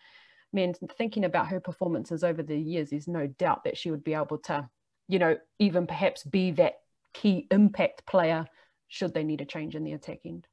[0.52, 4.14] man, thinking about her performances over the years, there's no doubt that she would be
[4.14, 4.68] able to
[5.10, 6.74] you know, even perhaps be that
[7.12, 8.46] key impact player
[8.86, 10.46] should they need a change in the attack end.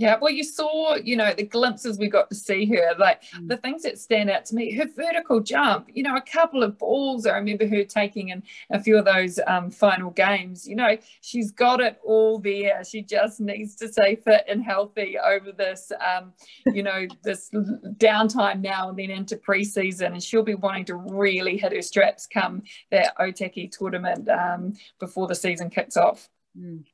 [0.00, 3.46] Yeah, well, you saw, you know, the glimpses we got to see her, like mm.
[3.48, 6.78] the things that stand out to me, her vertical jump, you know, a couple of
[6.78, 7.26] balls.
[7.26, 10.66] I remember her taking in a few of those um, final games.
[10.66, 12.82] You know, she's got it all there.
[12.82, 16.32] She just needs to stay fit and healthy over this, um,
[16.68, 17.50] you know, this
[17.98, 20.12] downtime now and then into preseason.
[20.12, 25.26] And she'll be wanting to really hit her straps come that Otaki tournament um, before
[25.26, 26.30] the season kicks off.
[26.58, 26.84] Mm.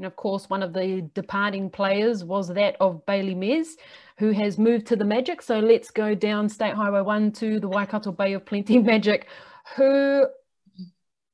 [0.00, 3.76] And of course, one of the departing players was that of Bailey Mes,
[4.16, 5.42] who has moved to the Magic.
[5.42, 9.28] So let's go down State Highway 1 to the Waikato Bay of Plenty Magic,
[9.76, 10.26] who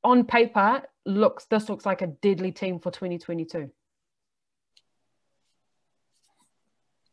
[0.02, 3.70] on paper looks, this looks like a deadly team for 2022.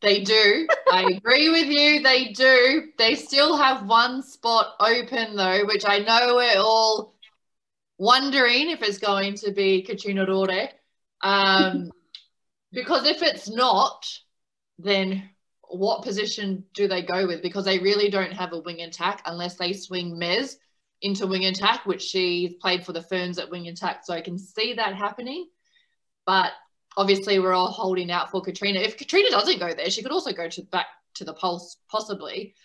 [0.02, 0.68] They do.
[0.92, 2.02] I agree with you.
[2.02, 2.86] They do.
[2.98, 7.14] They still have one spot open though, which I know we're all
[8.00, 10.70] wondering if it's going to be Katrina Rore.
[11.24, 11.92] Um,
[12.72, 14.06] because if it's not,
[14.78, 15.30] then
[15.70, 17.42] what position do they go with?
[17.42, 20.58] Because they really don't have a wing attack unless they swing Mes
[21.02, 24.06] into wing attack, which she played for the Ferns at wing attack.
[24.06, 25.48] So I can see that happening.
[26.26, 26.52] But
[26.96, 28.80] obviously, we're all holding out for Katrina.
[28.80, 32.56] If Katrina doesn't go there, she could also go to back to the Pulse, possibly.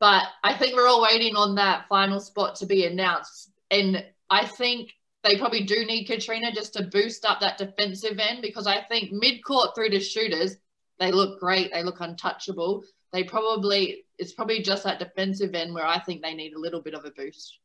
[0.00, 3.50] But I think we're all waiting on that final spot to be announced.
[3.70, 4.92] And I think
[5.24, 9.12] they probably do need Katrina just to boost up that defensive end because I think
[9.12, 10.56] mid court through to shooters,
[10.98, 11.72] they look great.
[11.72, 12.82] They look untouchable.
[13.12, 16.82] They probably, it's probably just that defensive end where I think they need a little
[16.82, 17.58] bit of a boost.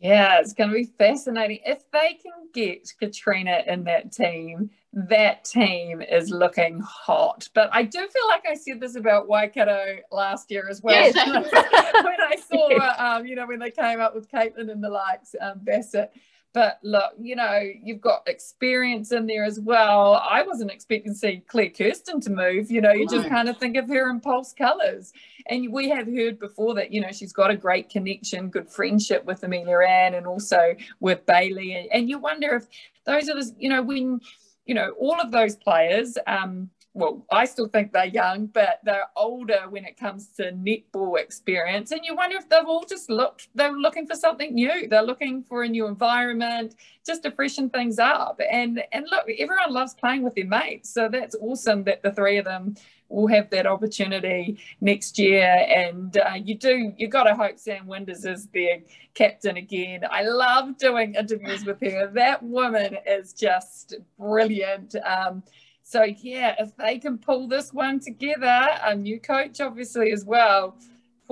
[0.00, 1.58] Yeah, it's going to be fascinating.
[1.66, 7.48] If they can get Katrina in that team, that team is looking hot.
[7.52, 10.94] But I do feel like I said this about Waikato last year as well.
[10.94, 11.14] Yes.
[11.26, 15.34] when I saw, um, you know, when they came up with Caitlin and the likes,
[15.40, 16.12] um, Bassett.
[16.54, 20.14] But look, you know, you've got experience in there as well.
[20.14, 22.70] I wasn't expecting to see Claire Kersten to move.
[22.70, 25.12] You know, you just kind of think of her in Pulse colours.
[25.46, 29.24] And we have heard before that, you know, she's got a great connection, good friendship
[29.24, 31.74] with Ameliaranne and also with Bailey.
[31.74, 32.66] And, and you wonder if
[33.04, 34.20] those are the, you know, when,
[34.64, 39.08] you know, all of those players, um, well, I still think they're young, but they're
[39.16, 41.92] older when it comes to netball experience.
[41.92, 44.88] And you wonder if they've all just looked, they're looking for something new.
[44.88, 46.74] They're looking for a new environment,
[47.06, 48.40] just to freshen things up.
[48.50, 50.90] And and look, everyone loves playing with their mates.
[50.90, 52.74] So that's awesome that the three of them
[53.08, 55.64] will have that opportunity next year.
[55.68, 58.80] And uh, you do, you got to hope Sam Winders is their
[59.14, 60.00] captain again.
[60.10, 62.10] I love doing interviews with her.
[62.14, 64.96] That woman is just brilliant.
[64.96, 65.42] Um,
[65.88, 70.76] so yeah, if they can pull this one together, a new coach obviously as well.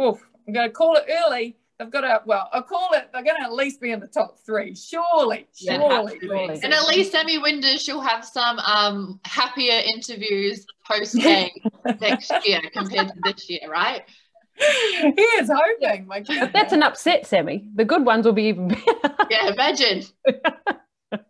[0.00, 1.58] Oof, I'm going to call it early.
[1.78, 4.06] They've got to, well, I'll call it, they're going to at least be in the
[4.06, 4.74] top three.
[4.74, 6.18] Surely, surely.
[6.22, 11.50] Yeah, and at least Sammy Winders, she'll have some um, happier interviews post game
[12.00, 14.04] next year compared to this year, right?
[14.56, 16.06] He is hoping.
[16.06, 19.16] My if that's an upset, Sammy, the good ones will be even better.
[19.28, 20.02] yeah, imagine.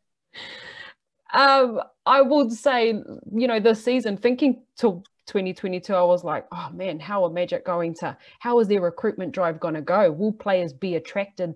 [1.34, 6.70] um, I would say, you know, this season, thinking till 2022, I was like, oh
[6.72, 10.10] man, how are Magic going to, how is their recruitment drive going to go?
[10.12, 11.54] Will players be attracted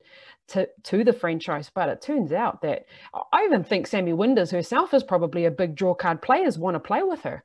[0.48, 1.70] to, to the franchise?
[1.72, 2.86] But it turns out that
[3.32, 6.20] I even think Sammy Winders herself is probably a big draw card.
[6.20, 7.44] Players want to play with her.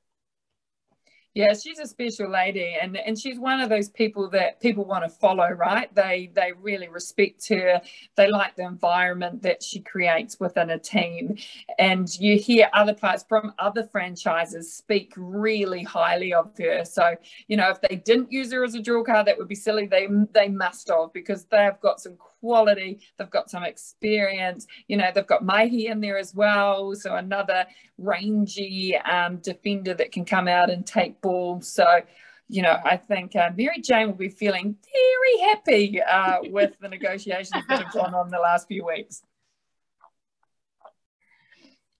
[1.36, 5.04] Yeah, she's a special lady, and and she's one of those people that people want
[5.04, 5.50] to follow.
[5.50, 5.94] Right?
[5.94, 7.82] They they really respect her.
[8.16, 11.36] They like the environment that she creates within a team,
[11.78, 16.86] and you hear other parts from other franchises speak really highly of her.
[16.86, 17.16] So
[17.50, 19.88] you know, if they didn't use her as a draw card, that would be silly.
[19.88, 23.00] They they must have because they've got some quality.
[23.18, 24.68] They've got some experience.
[24.88, 26.94] You know, they've got Mahi in there as well.
[26.94, 27.66] So another
[27.98, 31.68] rangy um, defender that can come out and take balls.
[31.68, 32.02] So,
[32.48, 36.90] you know, I think uh, Mary Jane will be feeling very happy uh, with the
[36.90, 39.24] negotiations that have gone on the last few weeks.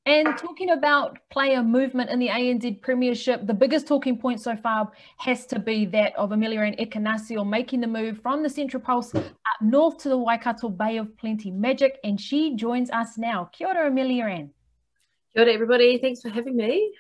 [0.08, 4.92] And talking about player movement in the ANZ Premiership, the biggest talking point so far
[5.18, 9.26] has to be that of Ameliaranne Ekenasio making the move from the Central Pulse up
[9.62, 13.50] north to the Waikato Bay of Plenty Magic, and she joins us now.
[13.52, 14.52] Kia ora, Ameliaranne.
[15.34, 15.98] Kia ora, everybody.
[15.98, 16.94] Thanks for having me.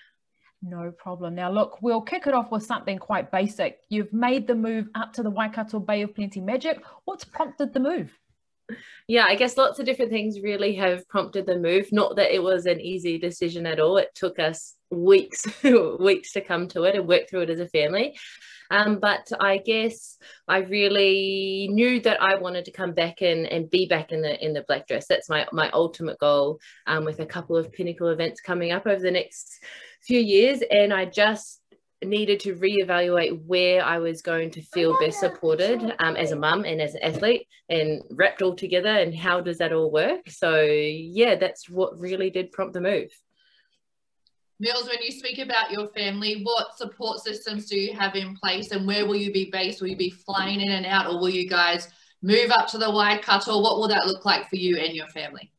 [0.63, 1.35] No problem.
[1.35, 3.81] Now, look, we'll kick it off with something quite basic.
[3.89, 6.81] You've made the move up to the Waikato Bay of Plenty Magic.
[7.03, 8.11] What's prompted the move?
[9.07, 11.91] Yeah, I guess lots of different things really have prompted the move.
[11.91, 13.97] Not that it was an easy decision at all.
[13.97, 15.45] It took us weeks,
[15.99, 18.17] weeks to come to it and work through it as a family.
[18.71, 23.69] Um, but I guess I really knew that I wanted to come back and, and
[23.69, 25.05] be back in the in the black dress.
[25.07, 26.59] That's my my ultimate goal.
[26.87, 29.63] Um, with a couple of pinnacle events coming up over the next
[30.01, 31.61] few years, and I just
[32.05, 36.65] needed to reevaluate where I was going to feel best supported um, as a mum
[36.65, 40.29] and as an athlete and wrapped all together and how does that all work?
[40.29, 43.09] So yeah, that's what really did prompt the move.
[44.59, 48.71] Mills, when you speak about your family, what support systems do you have in place
[48.71, 49.81] and where will you be based?
[49.81, 51.89] Will you be flying in and out or will you guys
[52.21, 53.59] move up to the Waikato?
[53.61, 55.51] What will that look like for you and your family?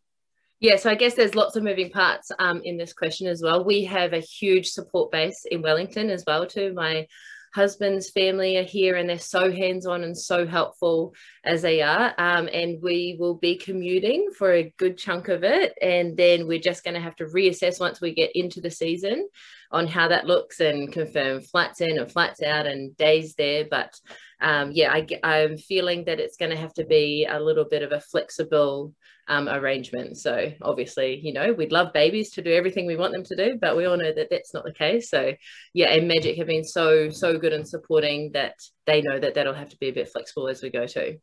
[0.59, 3.63] Yeah, so I guess there's lots of moving parts um, in this question as well.
[3.63, 6.73] We have a huge support base in Wellington as well too.
[6.73, 7.07] My
[7.55, 11.15] husband's family are here and they're so hands-on and so helpful
[11.45, 12.15] as they are.
[12.19, 15.75] Um, and we will be commuting for a good chunk of it.
[15.83, 19.29] And then we're just going to have to reassess once we get into the season
[19.73, 23.67] on how that looks and confirm flats in and flats out and days there.
[23.71, 23.99] But
[24.41, 27.83] um, yeah, I, I'm feeling that it's going to have to be a little bit
[27.83, 28.95] of a flexible
[29.29, 30.17] um, arrangement.
[30.19, 33.59] So obviously, you know, we'd love babies to do everything we want them to do,
[33.61, 35.11] but we all know that that's not the case.
[35.11, 35.33] So
[35.75, 38.55] yeah, and Magic have been so so good in supporting that
[38.87, 41.19] they know that that'll have to be a bit flexible as we go too.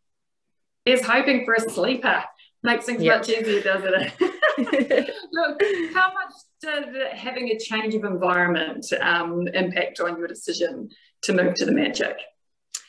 [0.86, 2.24] Is hoping for a sleeper
[2.62, 3.20] makes things yep.
[3.20, 4.14] much easier, doesn't it?
[5.32, 5.62] Look,
[5.94, 10.90] how much did having a change of environment um, impact on your decision
[11.24, 12.18] to move to the Magic?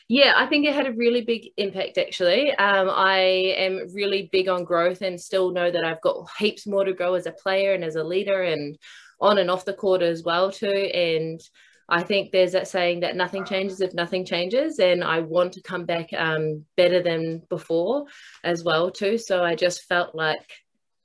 [0.07, 2.51] Yeah, I think it had a really big impact actually.
[2.51, 3.17] Um, I
[3.57, 7.15] am really big on growth and still know that I've got heaps more to grow
[7.15, 8.77] as a player and as a leader and
[9.19, 10.67] on and off the court as well too.
[10.67, 11.41] And
[11.89, 15.61] I think there's that saying that nothing changes if nothing changes, and I want to
[15.61, 18.05] come back um, better than before
[18.43, 19.17] as well too.
[19.19, 20.49] So I just felt like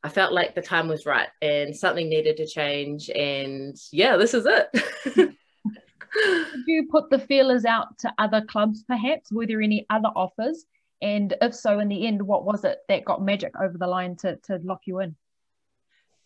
[0.03, 4.33] I felt like the time was right and something needed to change, and yeah, this
[4.35, 5.37] is it.
[6.15, 9.33] Did you put the feelers out to other clubs perhaps?
[9.33, 10.65] Were there any other offers?
[11.03, 14.17] And if so, in the end, what was it that got Magic over the line
[14.17, 15.17] to, to lock you in?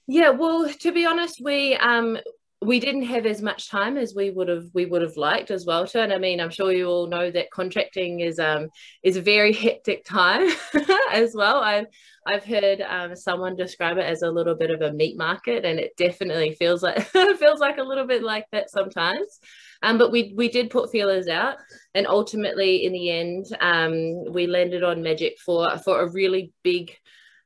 [0.07, 2.19] Yeah, well, to be honest, we um
[2.65, 5.67] we didn't have as much time as we would have we would have liked as
[5.67, 8.69] well and i mean i'm sure you all know that contracting is um
[9.03, 10.49] is a very hectic time
[11.13, 11.87] as well i've
[12.27, 15.79] i've heard um, someone describe it as a little bit of a meat market and
[15.79, 17.03] it definitely feels like
[17.39, 19.41] feels like a little bit like that sometimes
[19.85, 21.57] um, but we we did put feelers out
[21.95, 26.97] and ultimately in the end um, we landed on magic for for a really big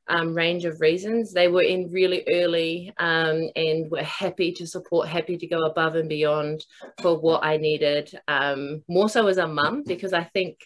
[0.08, 1.32] um, range of reasons.
[1.32, 5.94] They were in really early um, and were happy to support, happy to go above
[5.94, 6.64] and beyond
[7.00, 10.58] for what I needed, um, more so as a mum, because I think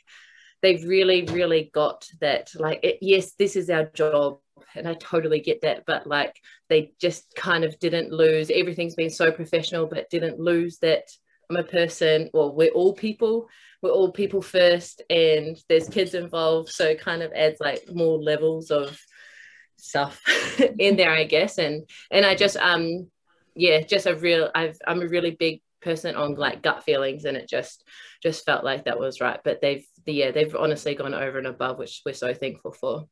[0.62, 4.38] they've really, really got that, like, it, yes, this is our job.
[4.74, 8.50] And I totally get that, but like they just kind of didn't lose.
[8.50, 11.11] Everything's been so professional, but didn't lose that
[11.52, 12.30] I'm a person.
[12.32, 13.48] Well, we're all people.
[13.82, 18.16] We're all people first, and there's kids involved, so it kind of adds like more
[18.16, 18.98] levels of
[19.76, 20.22] stuff
[20.78, 21.58] in there, I guess.
[21.58, 23.08] And and I just um
[23.54, 27.36] yeah, just a real I've I'm a really big person on like gut feelings and
[27.36, 27.84] it just
[28.22, 29.40] just felt like that was right.
[29.44, 33.08] But they've the, yeah, they've honestly gone over and above, which we're so thankful for.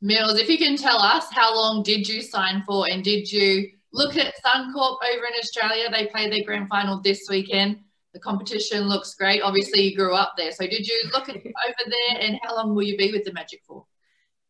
[0.00, 3.70] Mills, if you can tell us how long did you sign for and did you
[3.94, 5.88] look at Suncorp over in Australia?
[5.90, 7.78] They play their grand final this weekend.
[8.12, 9.42] The competition looks great.
[9.42, 10.52] Obviously, you grew up there.
[10.52, 11.44] So, did you look at over
[11.86, 13.86] there and how long will you be with the Magic for?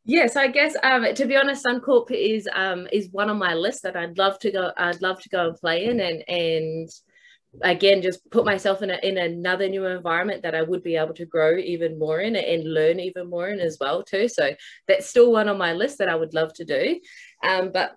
[0.06, 3.82] Yes, I guess um, to be honest, Suncorp is um, is one on my list
[3.84, 4.70] that I'd love to go.
[4.76, 6.90] I'd love to go and play in, and and
[7.62, 11.14] again, just put myself in a, in another new environment that I would be able
[11.14, 14.28] to grow even more in and learn even more in as well too.
[14.28, 14.50] So
[14.88, 17.00] that's still one on my list that I would love to do.
[17.42, 17.96] Um, but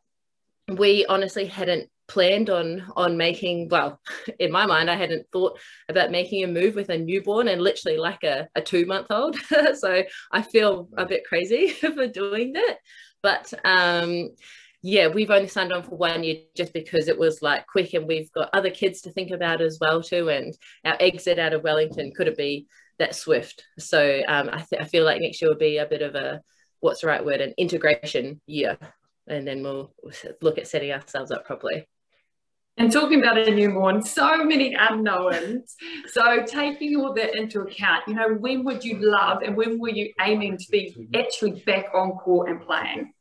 [0.67, 3.99] we honestly hadn't planned on on making well
[4.39, 7.97] in my mind i hadn't thought about making a move with a newborn and literally
[7.97, 9.35] like a, a two month old.
[9.75, 12.77] So i feel a bit crazy for doing that.
[13.21, 14.29] But um
[14.81, 18.07] yeah we've only signed on for one year just because it was like quick and
[18.07, 21.63] we've got other kids to think about as well too and our exit out of
[21.63, 22.67] wellington could it be
[22.99, 23.63] that swift.
[23.79, 26.41] So um, I, th- I feel like next year will be a bit of a
[26.79, 28.77] what's the right word an integration year
[29.27, 29.93] and then we'll
[30.41, 31.87] look at setting ourselves up properly.
[32.79, 35.75] And talking about a newborn, so many unknowns.
[36.09, 39.89] So taking all that into account, you know, when would you love and when were
[39.89, 43.13] you aiming to be actually back on court and playing?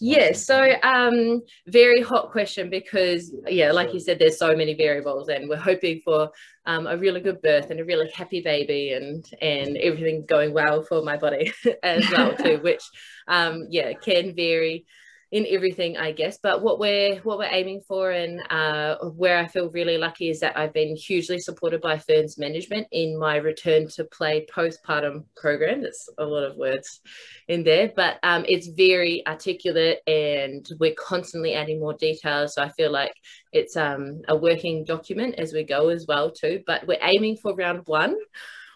[0.00, 5.28] Yeah, so um, very hot question because yeah, like you said, there's so many variables,
[5.28, 6.30] and we're hoping for
[6.64, 10.82] um, a really good birth and a really happy baby, and and everything going well
[10.82, 12.82] for my body as well too, which
[13.28, 14.86] um, yeah can vary
[15.32, 16.38] in everything i guess.
[16.42, 20.40] But what we're what we're aiming for and uh, where i feel really lucky is
[20.40, 25.82] that i've been hugely supported by ferns management in my return to play postpartum program.
[25.82, 27.00] That's a lot of words
[27.48, 32.54] in there but um, it's very articulate and we're constantly adding more details.
[32.54, 33.12] So i feel like
[33.52, 36.62] it's um, a working document as we go as well too.
[36.66, 38.16] But we're aiming for round one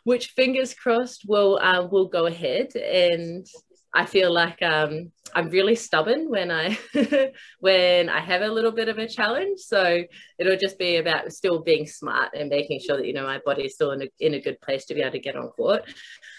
[0.05, 2.75] which fingers crossed will uh, will go ahead.
[2.77, 3.47] And
[3.93, 6.79] I feel like um, I'm really stubborn when I
[7.61, 9.61] when I have a little bit of a challenge.
[9.61, 10.05] So
[10.39, 13.65] it'll just be about still being smart and making sure that you know my body
[13.65, 15.83] is still in a, in a good place to be able to get on court.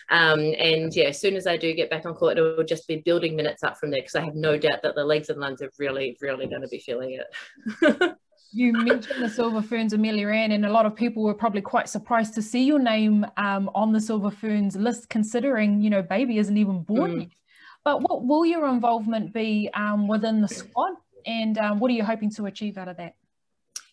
[0.09, 2.87] Um, and yeah, as soon as I do get back on court, it will just
[2.87, 5.39] be building minutes up from there because I have no doubt that the legs and
[5.39, 8.17] lungs are really, really going to be feeling it.
[8.51, 12.33] you mentioned the Silver Ferns, Ameliaranne, and a lot of people were probably quite surprised
[12.35, 16.57] to see your name um, on the Silver Ferns list, considering you know baby isn't
[16.57, 17.31] even born mm.
[17.83, 20.93] But what will your involvement be um, within the squad,
[21.25, 23.15] and um, what are you hoping to achieve out of that?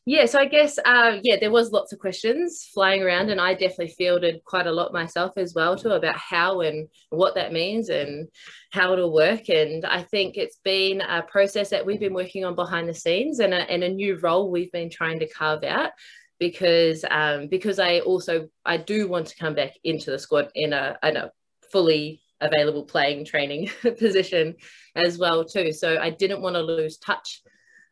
[0.04, 3.52] Yeah, so I guess uh, yeah, there was lots of questions flying around, and I
[3.52, 7.90] definitely fielded quite a lot myself as well too about how and what that means
[7.90, 8.28] and
[8.70, 9.50] how it'll work.
[9.50, 13.40] And I think it's been a process that we've been working on behind the scenes,
[13.40, 15.90] and a, and a new role we've been trying to carve out
[16.38, 20.72] because um, because I also I do want to come back into the squad in
[20.72, 21.32] a in a
[21.70, 24.54] fully available playing training position
[24.94, 25.72] as well too.
[25.72, 27.42] So I didn't want to lose touch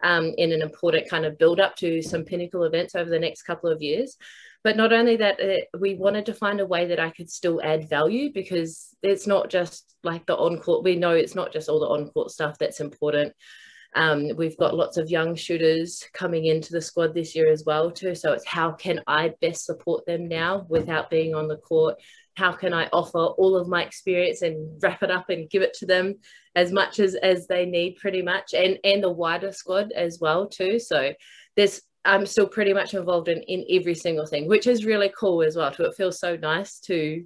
[0.03, 3.43] um, in an important kind of build up to some pinnacle events over the next
[3.43, 4.17] couple of years.
[4.63, 7.31] But not only that, it, uh, we wanted to find a way that I could
[7.31, 10.83] still add value because it's not just like the on court.
[10.83, 13.33] We know it's not just all the on court stuff that's important.
[13.95, 17.91] Um, we've got lots of young shooters coming into the squad this year as well
[17.91, 18.15] too.
[18.15, 21.97] So it's how can I best support them now without being on the court?
[22.37, 25.75] How can I offer all of my experience and wrap it up and give it
[25.75, 26.17] to them
[26.55, 30.49] as much as as they need pretty much and and the wider squad as well
[30.49, 31.13] too so
[31.57, 35.43] there's I'm still pretty much involved in in every single thing which is really cool
[35.43, 37.25] as well too it feels so nice to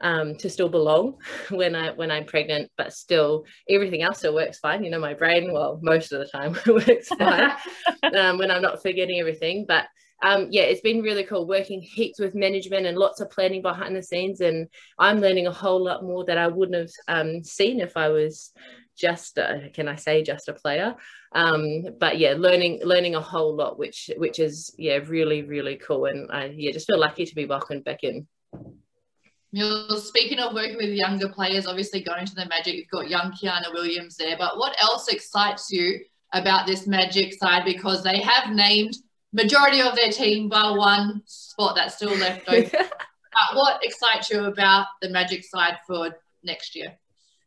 [0.00, 1.16] um, to still belong
[1.50, 4.84] when I when I'm pregnant, but still everything else still works fine.
[4.84, 7.52] You know, my brain, well, most of the time works fine
[8.14, 9.64] um, when I'm not forgetting everything.
[9.66, 9.86] But
[10.22, 13.94] um, yeah, it's been really cool working heaps with management and lots of planning behind
[13.94, 17.80] the scenes, and I'm learning a whole lot more that I wouldn't have um, seen
[17.80, 18.52] if I was
[18.96, 20.94] just a, can I say just a player
[21.34, 26.04] um but yeah learning learning a whole lot which which is yeah really really cool
[26.04, 28.28] and I yeah just feel lucky to be welcomed back in
[29.98, 33.72] speaking of working with younger players, obviously going to the Magic, you've got young Kiana
[33.72, 34.36] Williams there.
[34.36, 36.00] But what else excites you
[36.32, 37.64] about this Magic side?
[37.64, 38.94] Because they have named
[39.34, 42.86] majority of their team by one spot that's still left open.
[43.54, 46.96] what excites you about the Magic side for next year?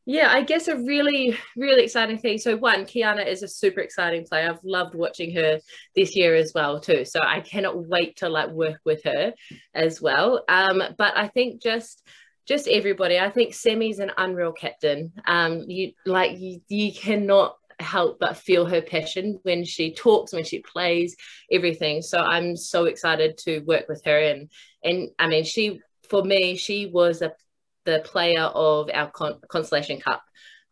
[0.06, 2.38] Yeah, I guess a really, really exciting thing.
[2.38, 4.50] So one, Kiana is a super exciting player.
[4.50, 5.60] I've loved watching her
[5.96, 7.04] this year as well too.
[7.04, 9.34] So I cannot wait to like work with her
[9.74, 10.46] as well.
[10.48, 12.08] Um, but I think just
[12.48, 13.20] just everybody.
[13.20, 15.12] I think Semi's an unreal captain.
[15.26, 20.44] Um, you like you, you cannot help but feel her passion when she talks, when
[20.44, 21.16] she plays,
[21.52, 22.02] everything.
[22.02, 24.50] So I'm so excited to work with her and
[24.84, 27.32] and I mean she for me she was a
[27.88, 30.22] the player of our Con- Constellation Cup.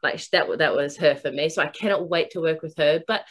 [0.04, 1.50] Like that, that was her for me.
[1.50, 3.02] So I cannot wait to work with her.
[3.08, 3.26] But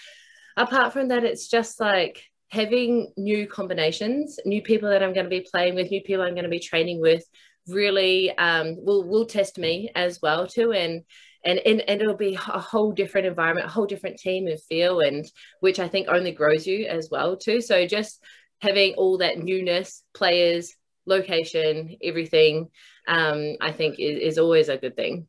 [0.56, 5.30] apart from that, it's just like having new combinations, new people that I'm going to
[5.30, 7.24] be playing with, new people I'm going to be training with.
[7.68, 11.02] Really, um, will will test me as well too, and
[11.44, 15.00] and, and and it'll be a whole different environment, a whole different team and feel,
[15.00, 15.24] and
[15.60, 17.60] which I think only grows you as well too.
[17.60, 18.22] So just
[18.60, 20.74] having all that newness, players,
[21.06, 22.70] location, everything,
[23.06, 25.28] um, I think is, is always a good thing.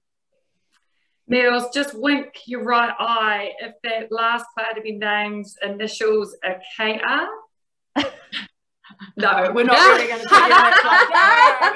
[1.28, 6.62] Mills, just wink your right eye if that last player to be named initials are
[6.78, 8.02] KR.
[9.18, 11.72] no, we're not really going to figure that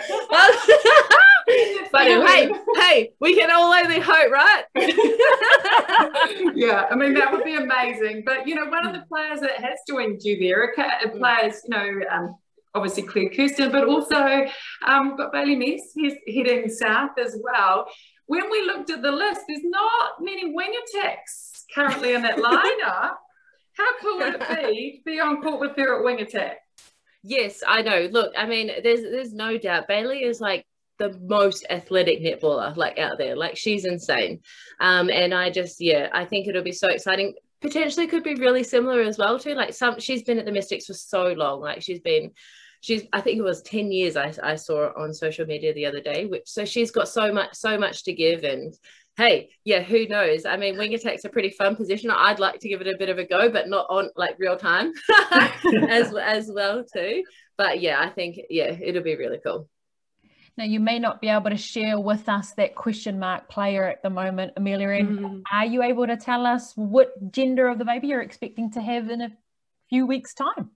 [1.91, 4.63] But hey, hey, we can all only hope, right?
[6.55, 8.23] yeah, I mean that would be amazing.
[8.25, 10.71] But you know, one of the players that has joined you there,
[11.17, 12.35] players, you know, um,
[12.75, 14.45] obviously Claire Kersten, but also
[14.85, 17.87] um, got Bailey Mes, he's heading south as well.
[18.27, 23.15] When we looked at the list, there's not many wing attacks currently in that lineup.
[23.73, 26.57] How cool would it be to be on court with her at wing attack?
[27.23, 28.07] Yes, I know.
[28.11, 30.65] Look, I mean, there's there's no doubt Bailey is like
[30.99, 33.35] the most athletic netballer like out there.
[33.35, 34.41] Like she's insane.
[34.79, 37.33] Um, and I just yeah, I think it'll be so exciting.
[37.61, 39.55] Potentially could be really similar as well too.
[39.55, 41.61] Like some she's been at the mystics for so long.
[41.61, 42.31] Like she's been
[42.81, 45.99] she's i think it was 10 years i, I saw on social media the other
[45.99, 48.43] day which so she's got so much so much to give.
[48.43, 48.73] And
[49.17, 50.45] hey yeah who knows?
[50.45, 52.11] I mean wing attack's a pretty fun position.
[52.11, 54.57] I'd like to give it a bit of a go but not on like real
[54.57, 54.93] time
[55.89, 57.23] as as well too.
[57.57, 59.69] But yeah i think yeah it'll be really cool
[60.57, 64.03] now, you may not be able to share with us that question mark player at
[64.03, 65.03] the moment, Amelia.
[65.03, 65.43] Mm.
[65.51, 69.09] are you able to tell us what gender of the baby you're expecting to have
[69.09, 69.31] in a
[69.89, 70.71] few weeks' time?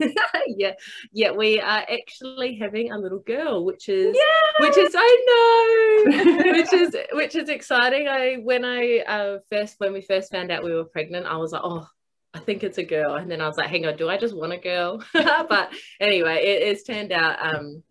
[0.46, 0.74] yeah,
[1.12, 4.66] yeah, we are actually having a little girl, which is Yay!
[4.66, 8.06] which is I know, which is which is exciting.
[8.06, 11.50] I when I uh, first when we first found out we were pregnant, I was
[11.50, 11.88] like, oh,
[12.32, 14.36] I think it's a girl, and then I was like, hang on, do I just
[14.36, 15.02] want a girl?
[15.12, 17.36] but anyway, it, it's turned out.
[17.44, 17.82] Um,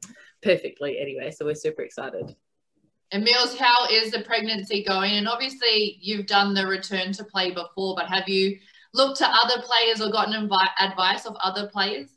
[0.47, 1.29] perfectly anyway.
[1.31, 2.33] So we're super excited.
[3.11, 5.13] And Mills, how is the pregnancy going?
[5.13, 8.57] And obviously, you've done the return to play before, but have you
[8.93, 12.09] looked to other players or gotten advice of other players?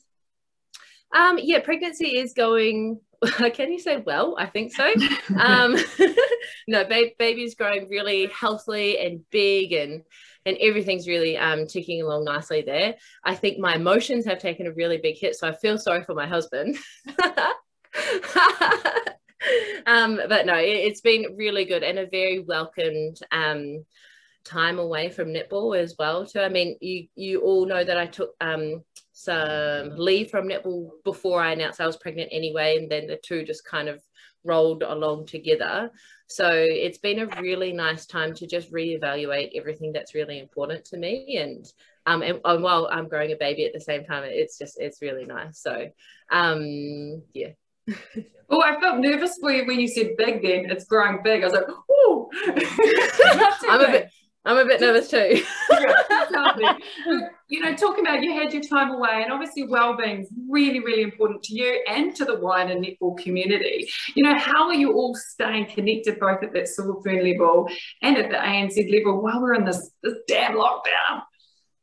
[1.12, 3.00] Um, yeah, pregnancy is going.
[3.54, 4.36] Can you say well?
[4.38, 4.92] I think so.
[5.38, 5.76] um,
[6.68, 10.02] no, ba- baby's growing really healthily and big, and
[10.46, 12.94] and everything's really um, ticking along nicely there.
[13.24, 16.14] I think my emotions have taken a really big hit, so I feel sorry for
[16.14, 16.76] my husband.
[19.86, 23.84] um, but no, it, has been really good and a very welcomed um,
[24.44, 26.26] time away from netball as well.
[26.26, 30.90] So I mean, you you all know that I took um, some leave from netball
[31.04, 34.00] before I announced I was pregnant anyway, and then the two just kind of
[34.44, 35.90] rolled along together.
[36.26, 40.96] So it's been a really nice time to just reevaluate everything that's really important to
[40.96, 41.66] me and
[42.06, 45.02] um and, and while I'm growing a baby at the same time it's just it's
[45.02, 45.60] really nice.
[45.60, 45.90] So
[46.30, 47.50] um yeah
[48.50, 50.42] oh, I felt nervous for you when you said big.
[50.42, 51.42] Then it's growing big.
[51.42, 52.30] I was like, oh.
[53.68, 54.10] I'm a bit.
[54.46, 55.42] I'm a bit nervous too.
[55.70, 56.78] yeah,
[57.48, 61.02] you know, talking about you had your time away, and obviously well-being is really, really
[61.02, 63.86] important to you and to the wider netball community.
[64.14, 67.68] You know, how are you all staying connected both at that Silver Fern level
[68.00, 71.22] and at the ANZ level while we're in this, this damn lockdown?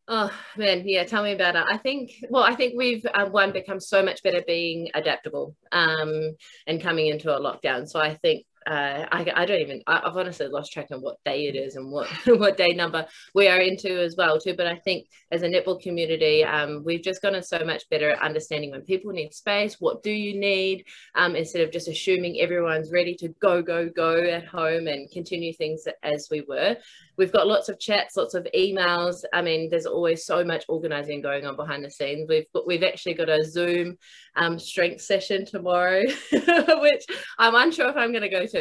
[0.10, 1.04] Oh man, yeah.
[1.04, 1.66] Tell me about it.
[1.68, 6.36] I think, well, I think we've uh, one become so much better being adaptable um,
[6.66, 7.90] and coming into a lockdown.
[7.90, 11.24] So I think uh, I, I don't even I, have honestly lost track of what
[11.24, 14.68] day it is and what what day number we are into as well too but
[14.68, 18.72] I think as a netball community um, we've just gotten so much better at understanding
[18.72, 23.16] when people need space what do you need um, instead of just assuming everyone's ready
[23.16, 26.76] to go go go at home and continue things as we were
[27.18, 29.24] we've got lots of chats, lots of emails.
[29.34, 32.28] I mean, there's always so much organizing going on behind the scenes.
[32.30, 33.98] We've got, we've actually got a Zoom
[34.36, 37.06] um, strength session tomorrow, which
[37.40, 38.57] I'm unsure if I'm going to go to,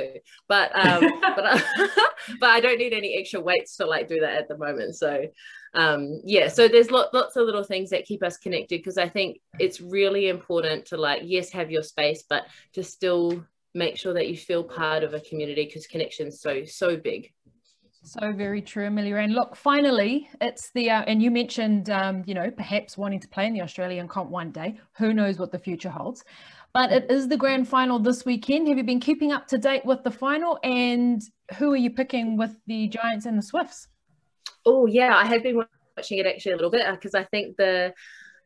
[0.48, 1.62] but um, but I,
[2.40, 4.96] but I don't need any extra weights to like do that at the moment.
[4.96, 5.26] So
[5.74, 9.08] um, yeah, so there's lot, lots of little things that keep us connected because I
[9.08, 12.44] think it's really important to like yes have your space, but
[12.74, 13.44] to still
[13.74, 17.32] make sure that you feel part of a community because connection's so so big
[18.06, 19.16] so very true, Amelia.
[19.16, 23.26] And look, finally, it's the, uh, and you mentioned, um, you know, perhaps wanting to
[23.26, 24.78] play in the Australian comp one day.
[24.98, 26.22] Who knows what the future holds?
[26.76, 28.68] But it is the grand final this weekend.
[28.68, 30.58] Have you been keeping up to date with the final?
[30.62, 31.22] And
[31.56, 33.88] who are you picking with the Giants and the Swifts?
[34.66, 35.64] Oh, yeah, I have been
[35.96, 37.94] watching it actually a little bit because uh, I think the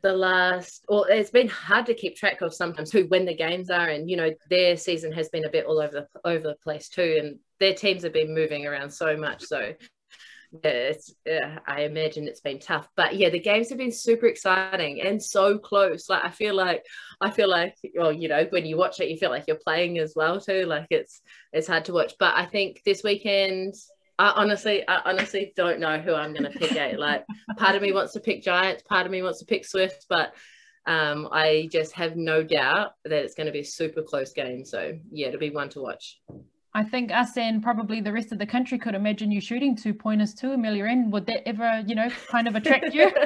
[0.02, 3.68] the last or it's been hard to keep track of sometimes who when the games
[3.68, 6.56] are and you know their season has been a bit all over the over the
[6.62, 9.42] place too and their teams have been moving around so much.
[9.42, 9.72] So
[10.52, 15.22] yeah, I imagine it's been tough, but yeah, the games have been super exciting and
[15.22, 16.08] so close.
[16.08, 16.84] Like I feel like
[17.20, 19.98] I feel like well, you know, when you watch it, you feel like you're playing
[19.98, 20.66] as well too.
[20.66, 21.20] Like it's
[21.52, 23.74] it's hard to watch, but I think this weekend.
[24.18, 26.76] I honestly, I honestly don't know who I'm going to pick.
[26.76, 26.98] Out.
[26.98, 27.24] Like,
[27.56, 30.34] part of me wants to pick Giants, part of me wants to pick Swift, but
[30.86, 34.66] um, I just have no doubt that it's going to be a super close game.
[34.66, 36.20] So yeah, it'll be one to watch.
[36.72, 39.92] I think us and probably the rest of the country could imagine you shooting two
[39.92, 40.84] pointers too, Amelia.
[40.84, 43.10] And would that ever, you know, kind of attract you?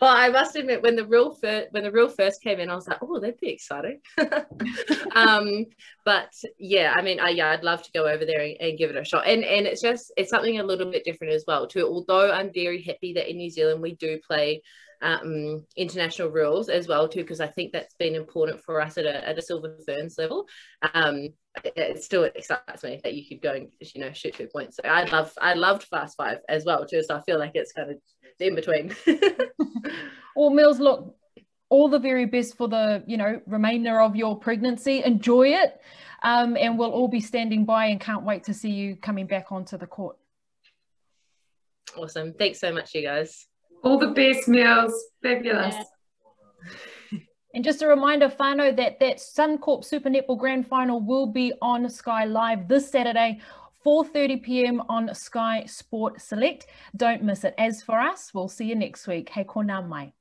[0.00, 2.74] well, I must admit, when the real first when the real first came in, I
[2.74, 4.00] was like, oh, that'd be exciting.
[5.14, 5.64] um,
[6.04, 8.90] but yeah, I mean, I yeah, I'd love to go over there and, and, give
[8.90, 9.26] it a shot.
[9.26, 11.86] And and it's just it's something a little bit different as well too.
[11.86, 14.62] Although I'm very happy that in New Zealand we do play
[15.02, 19.04] um, international rules as well too, because I think that's been important for us at
[19.04, 20.46] a, at a Silver Ferns level.
[20.94, 21.28] Um,
[21.64, 24.76] it, it, still excites me that you could go and you know shoot two points.
[24.76, 27.02] So I love I loved Fast Five as well too.
[27.02, 27.96] So I feel like it's kind of
[28.38, 28.94] in between.
[30.36, 31.14] well, Mills, look,
[31.68, 35.02] all the very best for the you know remainder of your pregnancy.
[35.04, 35.80] Enjoy it,
[36.22, 39.50] um, and we'll all be standing by and can't wait to see you coming back
[39.50, 40.16] onto the court.
[41.96, 42.32] Awesome.
[42.34, 43.46] Thanks so much, you guys.
[43.82, 44.94] All the best Mills.
[45.22, 45.74] Fabulous.
[45.74, 47.18] Yeah.
[47.54, 51.88] And just a reminder, whānau, that that Suncorp Super Netball Grand Final will be on
[51.90, 53.40] Sky Live this Saturday,
[53.84, 54.82] 4.30 p.m.
[54.88, 56.66] on Sky Sport Select.
[56.96, 57.54] Don't miss it.
[57.58, 59.28] As for us, we'll see you next week.
[59.28, 60.12] Hey, kona mai.